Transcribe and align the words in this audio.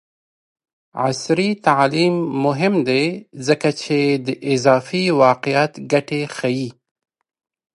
عصري 1.03 1.49
تعلیم 1.67 2.15
مهم 2.45 2.75
دی 2.87 3.05
ځکه 3.47 3.69
چې 3.81 3.97
د 4.25 4.27
اضافي 4.53 5.05
واقعیت 5.23 5.73
ګټې 5.91 6.21
ښيي. 6.37 6.69